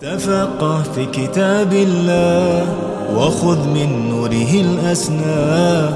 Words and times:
تفقه 0.00 0.82
في 0.82 1.06
كتاب 1.06 1.72
الله 1.72 2.66
وخذ 3.16 3.68
من 3.68 4.08
نوره 4.08 4.52
الأسنى 4.54 5.88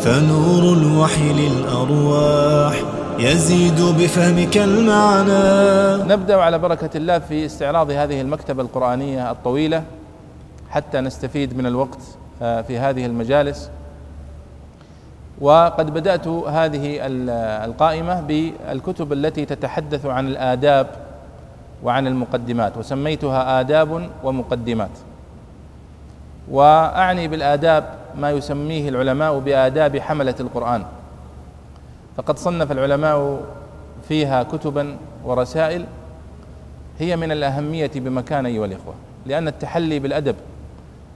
فنور 0.00 0.72
الوحي 0.72 1.32
للأرواح 1.32 2.74
يزيد 3.18 3.80
بفهمك 3.80 4.56
المعنى. 4.56 6.02
نبدأ 6.14 6.36
على 6.36 6.58
بركة 6.58 6.96
الله 6.96 7.18
في 7.18 7.46
استعراض 7.46 7.90
هذه 7.90 8.20
المكتبة 8.20 8.62
القرآنية 8.62 9.30
الطويلة 9.30 9.82
حتى 10.70 11.00
نستفيد 11.00 11.56
من 11.56 11.66
الوقت 11.66 12.00
آه، 12.42 12.62
في 12.62 12.78
هذه 12.78 13.06
المجالس. 13.06 13.70
وقد 15.40 15.94
بدأت 15.94 16.28
هذه 16.28 16.98
القائمة 17.64 18.20
بالكتب 18.20 19.12
التي 19.12 19.44
تتحدث 19.44 20.06
عن 20.06 20.28
الآداب 20.28 20.86
وعن 21.84 22.06
المقدمات 22.06 22.76
وسميتها 22.76 23.60
آداب 23.60 24.10
ومقدمات. 24.24 24.90
وأعني 26.50 27.28
بالآداب 27.28 27.84
ما 28.18 28.30
يسميه 28.30 28.88
العلماء 28.88 29.38
بآداب 29.38 29.98
حملة 29.98 30.34
القرآن. 30.40 30.84
فقد 32.16 32.38
صنف 32.38 32.72
العلماء 32.72 33.40
فيها 34.08 34.42
كتبا 34.42 34.96
ورسائل 35.24 35.86
هي 36.98 37.16
من 37.16 37.32
الأهمية 37.32 37.90
بمكان 37.94 38.46
أيها 38.46 38.64
الإخوة 38.64 38.94
لأن 39.26 39.48
التحلي 39.48 39.98
بالأدب 39.98 40.36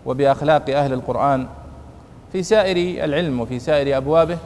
وبأخلاق 0.06 0.70
أهل 0.70 0.92
القرآن 0.92 1.46
في 2.32 2.42
سائر 2.42 3.04
العلم 3.04 3.40
وفي 3.40 3.58
سائر 3.58 3.96
أبوابه 3.96 4.38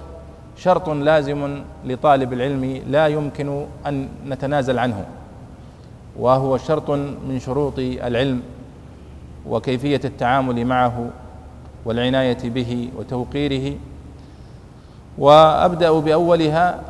شرط 0.57 0.89
لازم 0.89 1.63
لطالب 1.85 2.33
العلم 2.33 2.83
لا 2.89 3.07
يمكن 3.07 3.67
أن 3.87 4.09
نتنازل 4.27 4.79
عنه. 4.79 5.07
وهو 6.19 6.57
شرط 6.57 6.91
من 7.29 7.41
شروط 7.41 7.79
العلم 7.79 8.43
وكيفية 9.49 10.01
التعامل 10.05 10.65
معه 10.65 11.11
والعناية 11.85 12.39
به 12.45 12.91
وتوقيره. 12.99 13.77
وأبدأ 15.19 15.91
بأولها 15.91 16.81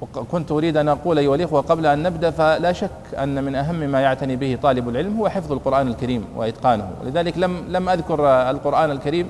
وكنت 0.00 0.52
أريد 0.52 0.76
أن 0.76 0.88
أقول 0.88 1.18
أيها 1.18 1.34
الإخوة 1.34 1.60
قبل 1.60 1.86
أن 1.86 2.02
نبدأ 2.02 2.30
فلا 2.30 2.72
شك 2.72 3.14
أن 3.18 3.44
من 3.44 3.54
أهم 3.54 3.76
ما 3.76 4.00
يعتني 4.00 4.36
به 4.36 4.58
طالب 4.62 4.88
العلم 4.88 5.16
هو 5.16 5.28
حفظ 5.28 5.52
القرآن 5.52 5.88
الكريم 5.88 6.24
وإتقانه. 6.36 6.90
ولذلك 7.02 7.38
لم 7.38 7.64
لم 7.68 7.88
أذكر 7.88 8.26
القرآن 8.26 8.90
الكريم 8.90 9.26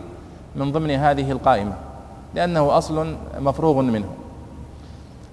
من 0.56 0.72
ضمن 0.72 0.90
هذه 0.90 1.32
القائمة 1.32 1.72
لأنه 2.34 2.78
أصل 2.78 3.16
مفروغ 3.40 3.82
منه. 3.82 4.08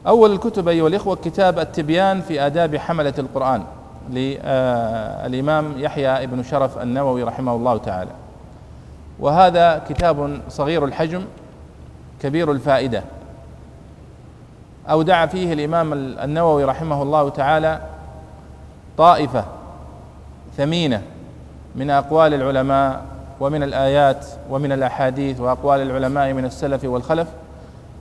أول 0.08 0.32
الكتب 0.34 0.68
أيها 0.68 0.88
الإخوة 0.88 1.16
كتاب 1.16 1.60
التبيان 1.60 2.22
في 2.22 2.46
آداب 2.46 2.76
حملة 2.76 3.14
القرآن 3.20 3.64
للإمام 4.10 5.74
يحيى 5.78 6.28
بن 6.28 6.44
شرف 6.44 6.78
النووي 6.78 7.24
رحمه 7.24 7.56
الله 7.56 7.78
تعالى. 7.78 8.12
وهذا 9.20 9.82
كتاب 9.90 10.40
صغير 10.50 10.86
الحجم 10.86 11.22
كبير 12.22 12.52
الفائدة. 12.52 13.04
أودع 14.90 15.26
فيه 15.26 15.54
الإمام 15.54 15.94
النووي 15.94 16.64
رحمه 16.64 17.04
الله 17.04 17.30
تعالى 17.30 17.82
طائفة 18.98 19.46
ثمينة 20.58 21.02
من 21.76 21.90
أقوال 21.90 22.34
العلماء 22.34 23.02
ومن 23.40 23.64
الآيات 23.64 24.26
ومن 24.50 24.72
الأحاديث 24.72 25.40
وأقوال 25.40 25.82
العلماء 25.82 26.34
من 26.34 26.46
السلف 26.46 26.84
والخلف. 26.84 27.28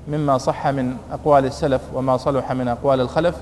مما 0.08 0.38
صح 0.38 0.66
من 0.66 0.96
أقوال 1.12 1.44
السلف 1.44 1.80
وما 1.94 2.16
صلح 2.16 2.52
من 2.52 2.68
أقوال 2.68 3.00
الخلف 3.00 3.36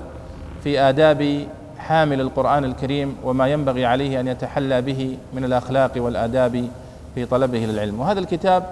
في 0.63 0.79
آداب 0.79 1.47
حامل 1.77 2.21
القرآن 2.21 2.65
الكريم 2.65 3.15
وما 3.23 3.47
ينبغي 3.47 3.85
عليه 3.85 4.19
أن 4.19 4.27
يتحلى 4.27 4.81
به 4.81 5.17
من 5.33 5.43
الأخلاق 5.43 5.91
والآداب 5.97 6.67
في 7.15 7.25
طلبه 7.25 7.57
للعلم. 7.57 7.99
وهذا 7.99 8.19
الكتاب 8.19 8.63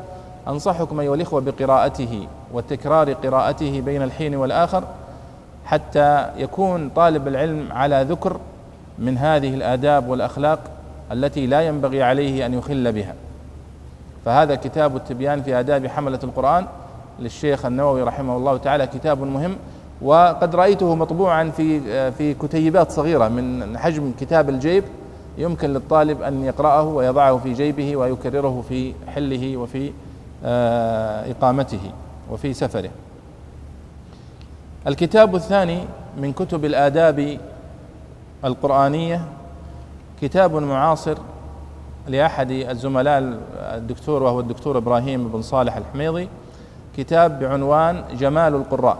أنصحكم 0.47 0.99
أيها 0.99 1.15
الإخوة 1.15 1.41
بقراءته 1.41 2.27
وتكرار 2.53 3.13
قراءته 3.13 3.81
بين 3.81 4.01
الحين 4.01 4.35
والآخر 4.35 4.83
حتى 5.65 6.25
يكون 6.37 6.89
طالب 6.89 7.27
العلم 7.27 7.71
على 7.71 8.05
ذكر 8.09 8.39
من 8.99 9.17
هذه 9.17 9.53
الآداب 9.53 10.09
والأخلاق 10.09 10.59
التي 11.11 11.47
لا 11.47 11.61
ينبغي 11.61 12.03
عليه 12.03 12.45
أن 12.45 12.53
يخل 12.53 12.91
بها. 12.91 13.13
فهذا 14.25 14.55
كتاب 14.55 14.95
التبيان 14.95 15.41
في 15.41 15.59
آداب 15.59 15.87
حملة 15.87 16.19
القرآن 16.23 16.65
للشيخ 17.19 17.65
النووي 17.65 18.03
رحمه 18.03 18.37
الله 18.37 18.57
تعالى 18.57 18.87
كتاب 18.87 19.21
مهم 19.21 19.55
وقد 20.01 20.55
رأيته 20.55 20.95
مطبوعا 20.95 21.49
في 21.49 22.11
في 22.11 22.33
كتيبات 22.33 22.91
صغيرة 22.91 23.27
من 23.27 23.77
حجم 23.77 24.11
كتاب 24.19 24.49
الجيب. 24.49 24.83
يمكن 25.37 25.73
للطالب 25.73 26.21
أن 26.21 26.43
يقرأه 26.43 26.83
ويضعه 26.83 27.37
في 27.37 27.53
جيبه 27.53 27.95
ويكرره 27.95 28.63
في 28.69 28.93
حله 29.07 29.57
وفي 29.57 29.91
آه، 30.45 31.31
إقامته 31.31 31.91
وفي 32.31 32.53
سفره. 32.53 32.89
الكتاب 34.87 35.35
الثاني 35.35 35.79
من 36.17 36.33
كتب 36.33 36.65
الآداب 36.65 37.37
القرآنية 38.45 39.25
كتاب 40.21 40.55
معاصر 40.55 41.17
لأحد 42.07 42.51
الزملاء 42.51 43.39
الدكتور 43.59 44.23
وهو 44.23 44.39
الدكتور 44.39 44.77
إبراهيم 44.77 45.27
بن 45.27 45.41
صالح 45.41 45.77
الحميضي. 45.77 46.29
كتاب 46.97 47.39
بعنوان 47.39 48.03
جمال 48.13 48.55
القراء. 48.55 48.97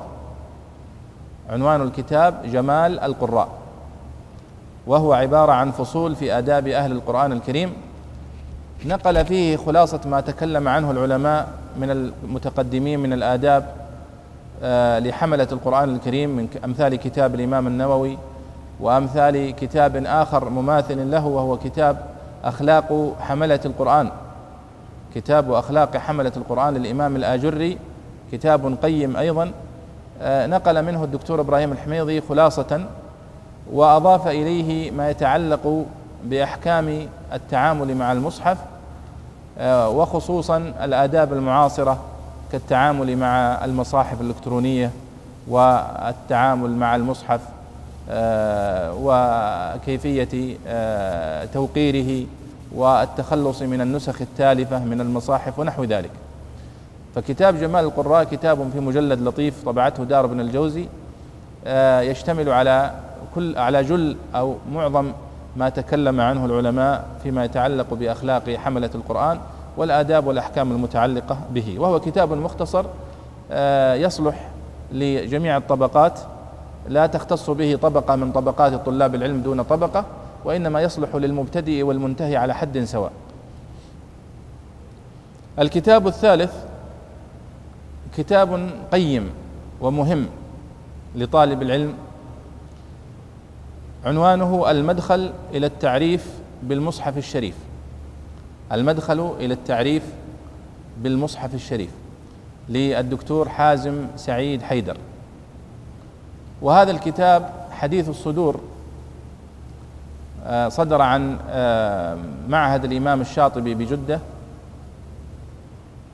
عنوان 1.50 1.82
الكتاب 1.82 2.42
جمال 2.46 3.00
القراء. 3.00 3.48
وهو 4.88 5.14
عبارة 5.14 5.52
عن 5.52 5.72
فصول 5.72 6.16
في 6.16 6.38
آداب 6.38 6.68
أهل 6.68 6.92
القرآن 6.92 7.32
الكريم. 7.32 7.74
نقل 8.86 9.26
فيه 9.26 9.58
خلاصة 9.58 10.00
ما 10.06 10.22
تكلم 10.22 10.68
عنه 10.68 10.92
العلماء 10.92 11.48
من 11.80 11.92
المتقدمين 11.92 13.00
من 13.00 13.14
الآداب 13.14 13.74
آه، 14.64 15.00
لحملة 15.00 15.48
القرآن 15.52 15.96
الكريم 15.96 16.30
من 16.30 16.48
أمثال 16.66 16.96
كتاب 16.96 17.36
الإمام 17.36 17.68
النووي 17.68 18.18
وأمثال 18.80 19.56
كتاب 19.56 19.96
آخر 20.06 20.50
مماثل 20.50 21.12
له 21.12 21.26
وهو 21.26 21.58
كتاب 21.58 21.98
أخلاق 22.44 23.16
حملة 23.20 23.60
القرآن. 23.66 24.10
كتاب 25.16 25.52
أخلاق 25.52 25.98
حملة 25.98 26.31
القرآن 26.38 26.74
للإمام 26.74 27.16
الآجري 27.16 27.78
كتاب 28.31 28.78
قيم 28.84 29.18
أيضا. 29.18 29.52
آه، 30.22 30.48
نقل 30.48 30.86
منه 30.86 31.03
الدكتور 31.03 31.42
إبراهيم 31.42 31.72
الحميضي 31.72 32.22
خلاصة 32.22 32.86
وأضاف 33.72 34.28
إليه 34.28 34.92
ما 34.92 35.09
يتعلق 35.09 35.86
بأحكام 36.24 37.08
التعامل 37.34 37.96
مع 37.96 38.12
المصحف 38.12 38.58
آه، 39.59 39.90
وخصوصا 39.90 40.58
الآداب 40.58 41.34
المعاصرة 41.34 41.97
كالتعامل 42.52 43.18
مع 43.18 43.66
المصاحف 43.66 44.22
الإلكترونية 44.22 44.92
والتعامل 45.47 46.72
مع 46.72 46.96
المصحف 46.96 47.42
آه، 48.09 48.94
وكيفية 49.02 50.58
توقيره 51.53 52.26
والتخلص 52.75 53.62
من 53.62 53.81
النسخ 53.81 54.22
التالفة 54.22 54.80
من 54.86 55.02
المصاحف 55.02 55.59
ونحو 55.59 55.84
ذلك. 55.84 56.12
فكتاب 57.16 57.59
جمال 57.59 57.84
القراء 57.86 58.24
كتاب 58.24 58.69
في 58.74 58.80
مجلد 58.80 59.22
لطيف 59.22 59.63
طبعته 59.66 60.03
دار 60.03 60.25
ابن 60.25 60.40
الجوزي 60.40 60.88
آه، 61.66 62.02
يشتمل 62.02 62.50
على 62.50 62.91
كل 63.35 63.58
على 63.58 63.84
جل 63.84 64.18
أو 64.35 64.56
معظم 64.74 65.12
ما 65.56 65.69
تكلم 65.69 66.22
عنه 66.22 66.46
العلماء 66.46 67.06
فيما 67.24 67.46
يتعلق 67.46 67.94
بأخلاق 67.94 68.50
حملة 68.50 68.90
القرآن 68.96 69.40
والآداب 69.78 70.28
والأحكام 70.28 70.72
المتعلقة 70.72 71.38
به. 71.52 71.75
وهو 71.80 72.00
كتاب 72.00 72.34
مختصر 72.34 72.85
آه، 73.52 73.94
يصلح 73.94 74.50
لجميع 74.91 75.58
الطبقات 75.58 76.19
لا 76.90 77.08
تختص 77.08 77.50
به 77.50 77.75
طبقة 77.81 78.16
من 78.16 78.31
طبقات 78.31 78.74
طلاب 78.85 79.16
العلم 79.16 79.41
دون 79.41 79.62
طبقة 79.62 80.06
وإنما 80.46 80.82
يصلح 80.82 81.16
للمبتدئ 81.16 81.84
والمنتهي 81.84 82.38
على 82.38 82.56
حد 82.56 82.84
سواء. 82.84 83.12
الكتاب 85.59 86.08
الثالث 86.08 86.53
كتاب 88.18 88.70
قيم 88.92 89.30
ومهم 89.82 90.26
لطالب 91.16 91.62
العلم 91.62 91.94
عنوانه 94.06 94.72
المدخل 94.72 95.32
إلى 95.53 95.66
التعريف 95.66 96.30
بالمصحف 96.64 97.18
الشريف. 97.18 97.56
المدخل 98.72 99.36
إلى 99.40 99.53
التعريف 99.53 100.03
بالمصحف 101.03 101.53
الشريف 101.53 101.90
للدكتور 102.70 103.50
حازم 103.50 104.08
سعيد 104.16 104.62
حيدر. 104.62 104.98
وهذا 106.62 106.91
الكتاب 106.91 107.68
حديث 107.72 108.09
الصدور 108.09 108.59
صدر 110.70 111.02
عن 111.02 111.38
آه، 111.50 112.18
معهد 112.47 112.86
الإمام 112.86 113.22
الشاطبي 113.22 113.76
بجدة. 113.76 114.20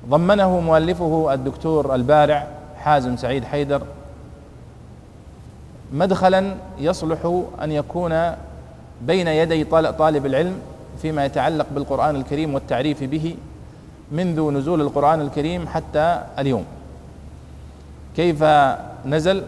ضمنه 0.09 0.59
مؤلفه 0.59 1.33
الدكتور 1.33 1.95
البارع 1.95 2.47
حازم 2.77 3.17
سعيد 3.17 3.43
حيدر. 3.43 3.81
مدخلا 5.93 6.55
يصلح 6.79 7.43
أن 7.63 7.71
يكون 7.71 8.31
بين 9.01 9.27
يدي 9.27 9.63
طالب 9.97 10.25
العلم 10.25 10.55
فيما 11.01 11.25
يتعلق 11.25 11.65
بالقرآن 11.75 12.15
الكريم 12.15 12.53
والتعريف 12.53 13.03
به 13.03 13.35
منذ 14.11 14.51
نزول 14.51 14.81
القرآن 14.81 15.21
الكريم 15.21 15.67
حتى 15.67 16.21
اليوم. 16.39 16.65
كيف 18.15 18.43
نزل 19.05 19.43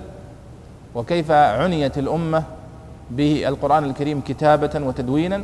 وكيف 0.95 1.31
عنيت 1.31 1.97
الأمة؟ 1.97 2.43
بالقرآن 3.15 3.83
الكريم 3.83 4.21
كتابة 4.21 4.71
وتدوينا 4.75 5.43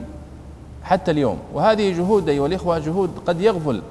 حتى 0.83 1.11
اليوم. 1.11 1.39
وهذه 1.53 1.97
جهود 1.97 2.29
أيها 2.29 2.47
الإخوة 2.47 2.79
جهود 2.79 3.11
قد 3.25 3.41
يغفل 3.41 3.81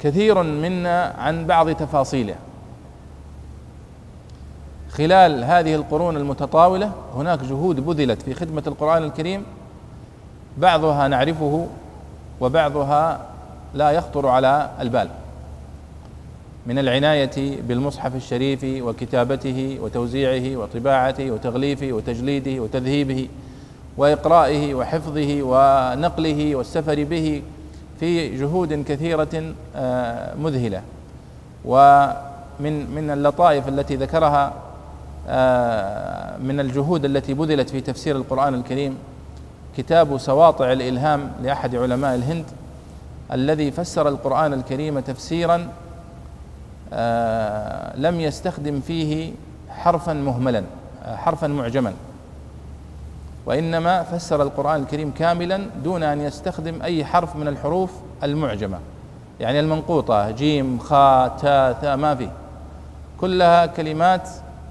كثير 0.00 0.42
منا 0.42 1.14
عن 1.18 1.46
بعض 1.46 1.70
تفاصيله 1.70 2.34
خلال 4.90 5.44
هذه 5.44 5.74
القرون 5.74 6.16
المتطاولة 6.16 6.92
هناك 7.14 7.40
جهود 7.40 7.86
بذلت 7.86 8.22
في 8.22 8.34
خدمة 8.34 8.62
القرآن 8.66 9.02
الكريم. 9.02 9.44
بعضها 10.58 11.08
نعرفه 11.08 11.66
وبعضها 12.40 13.26
لا 13.74 13.90
يخطر 13.90 14.26
على 14.26 14.70
البال. 14.80 15.08
من 16.66 16.78
العناية 16.78 17.60
بالمصحف 17.62 18.16
الشريف 18.16 18.64
وكتابته 18.64 19.78
وتوزيعه 19.82 20.56
وطباعته 20.56 21.30
وتغليفه 21.30 21.92
وتجليده 21.92 22.62
وتذهيبه 22.62 23.28
وإقرائه 23.96 24.74
وحفظه 24.74 25.42
ونقله 25.42 26.56
والسفر 26.56 27.04
به 27.04 27.42
في 28.00 28.36
جهود 28.36 28.84
كثيرة 28.84 29.54
آه، 29.76 30.34
مذهلة. 30.34 30.82
ومن 31.64 32.90
من 32.94 33.10
اللطائف 33.10 33.68
التي 33.68 33.96
ذكرها 33.96 34.52
آه، 35.28 36.36
من 36.38 36.60
الجهود 36.60 37.04
التي 37.04 37.34
بذلت 37.34 37.70
في 37.70 37.80
تفسير 37.80 38.16
القرآن 38.16 38.54
الكريم 38.54 38.96
كتاب 39.76 40.18
سواطع 40.18 40.72
الإلهام 40.72 41.32
لأحد 41.42 41.76
علماء 41.76 42.14
الهند 42.14 42.44
الذي 43.32 43.70
فسر 43.70 44.08
القرآن 44.08 44.52
الكريم 44.52 45.00
تفسيرا 45.00 45.68
لم 47.96 48.20
يستخدم 48.20 48.80
فيه 48.80 49.32
حرفا 49.68 50.12
مهملا 50.12 50.64
آه، 51.04 51.16
حرفا 51.16 51.46
معجما. 51.46 51.92
وإنما 53.46 54.02
فسر 54.02 54.42
القرآن 54.42 54.80
الكريم 54.82 55.10
كاملا 55.18 55.66
دون 55.84 56.02
أن 56.02 56.20
يستخدم 56.20 56.82
أي 56.82 57.04
حرف 57.04 57.36
من 57.36 57.48
الحروف 57.48 57.90
المعجمة. 58.22 58.78
يعني 59.40 59.60
المنقوطة 59.60 60.30
جيم 60.30 60.78
خاء 60.78 61.28
تاء 61.28 61.72
ثاء 61.72 61.96
ما 61.96 62.14
في. 62.14 62.30
كلها 63.20 63.66
كلمات 63.66 64.28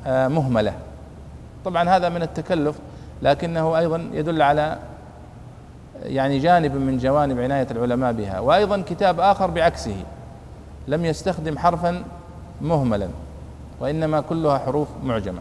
آه، 0.07 0.27
مهملة. 0.27 0.73
طبعا 1.65 1.89
هذا 1.89 2.09
من 2.09 2.21
التكلف 2.21 2.75
لكنه 3.21 3.77
أيضا 3.77 4.09
يدل 4.13 4.41
على 4.41 4.77
يعني 6.03 6.39
جانب 6.39 6.75
من 6.75 6.97
جوانب 6.97 7.39
عناية 7.39 7.67
العلماء 7.71 8.11
بها. 8.13 8.39
وأيضا 8.39 8.81
كتاب 8.81 9.19
آخر 9.19 9.49
بعكسه. 9.51 9.95
لم 10.87 11.05
يستخدم 11.05 11.57
حرفا 11.57 12.03
مهملا 12.61 13.07
وإنما 13.79 14.21
كلها 14.21 14.57
حروف 14.57 14.87
معجمة. 15.03 15.39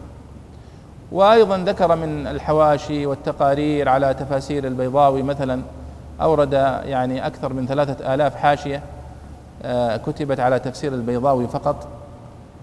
وأيضا 1.11 1.57
ذكر 1.57 1.95
من 1.95 2.27
الحواشي 2.27 3.05
والتقارير 3.05 3.89
على 3.89 4.13
تفاسير 4.13 4.67
البيضاوي 4.67 5.23
مثلا 5.23 5.61
أورد 6.21 6.53
يعني 6.85 7.27
أكثر 7.27 7.53
من 7.53 7.67
ثلاثة 7.67 8.13
آلاف 8.13 8.35
حاشية 8.35 8.83
آه، 9.63 9.97
كتبت 9.97 10.39
على 10.39 10.59
تفسير 10.59 10.93
البيضاوي 10.93 11.47
فقط 11.47 11.87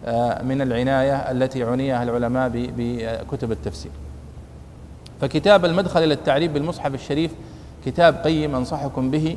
آه، 0.07 0.43
من 0.43 0.61
العناية 0.61 1.15
التي 1.15 1.65
عنيها 1.65 2.03
العلماء 2.03 2.51
بكتب 2.53 3.53
التفسير. 3.53 3.93
فكتاب 5.21 5.65
المدخل 5.65 6.03
إلى 6.03 6.15
التعريف 6.15 6.53
بالمصحف 6.53 6.95
الشريف 6.95 7.31
كتاب 7.87 8.15
قيم 8.15 8.55
أنصحكم 8.55 9.11
به 9.11 9.37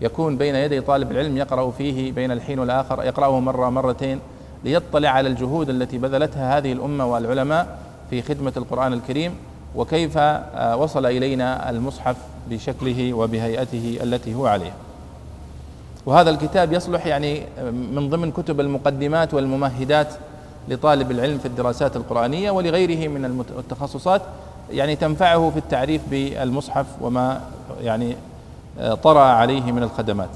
يكون 0.00 0.36
بين 0.36 0.54
يدي 0.54 0.80
طالب 0.80 1.10
العلم 1.10 1.36
يقرأ 1.36 1.70
فيه 1.70 2.12
بين 2.12 2.30
الحين 2.30 2.58
والآخر 2.58 3.04
يقرأه 3.04 3.40
مرة 3.40 3.70
مرتين 3.70 4.20
ليطلع 4.64 5.08
على 5.08 5.28
الجهود 5.28 5.70
التي 5.70 5.98
بذلتها 5.98 6.58
هذه 6.58 6.72
الأمة 6.72 7.06
والعلماء 7.06 7.78
في 8.10 8.22
خدمة 8.22 8.52
القرآن 8.56 8.92
الكريم 8.92 9.34
وكيف 9.76 10.18
آه، 10.18 10.76
وصل 10.76 11.06
إلينا 11.06 11.70
المصحف 11.70 12.16
بشكله 12.50 13.14
وبهيئته 13.14 13.98
التي 14.02 14.34
هو 14.34 14.46
عليها 14.46 14.74
وهذا 16.06 16.30
الكتاب 16.30 16.72
يصلح 16.72 17.06
يعني 17.06 17.42
من 17.72 18.10
ضمن 18.10 18.32
كتب 18.32 18.60
المقدمات 18.60 19.34
والممهدات 19.34 20.14
لطالب 20.68 21.10
العلم 21.10 21.38
في 21.38 21.46
الدراسات 21.46 21.96
القرآنية 21.96 22.50
ولغيره 22.50 23.08
من 23.08 23.44
التخصصات 23.58 24.22
يعني 24.72 24.96
تنفعه 24.96 25.50
في 25.50 25.58
التعريف 25.58 26.02
بالمصحف 26.10 26.86
وما 27.00 27.40
يعني 27.82 28.16
طرأ 29.02 29.20
عليه 29.20 29.72
من 29.72 29.82
الخدمات. 29.82 30.28